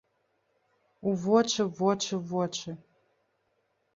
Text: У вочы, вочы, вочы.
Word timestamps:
У 1.09 1.13
вочы, 1.25 1.65
вочы, 1.81 2.19
вочы. 2.31 2.71